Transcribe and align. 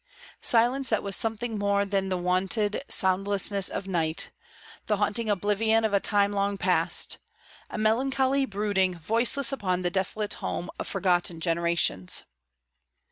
Silence 0.41 0.89
that 0.89 1.03
was 1.03 1.15
something 1.15 1.59
more 1.59 1.85
than 1.85 2.09
the 2.09 2.17
wonted 2.17 2.83
soundlessness 2.87 3.69
of 3.69 3.85
night; 3.87 4.31
the 4.87 4.97
haunting 4.97 5.29
oblivion 5.29 5.85
of 5.85 5.93
a 5.93 5.99
time 5.99 6.31
long 6.31 6.57
past, 6.57 7.19
a 7.69 7.77
melancholy 7.77 8.43
brooding 8.43 8.97
voiceless 8.97 9.51
upon 9.51 9.83
the 9.83 9.91
desolate 9.91 10.33
home 10.41 10.71
of 10.79 10.87
forgotten 10.87 11.39
generations. 11.39 12.23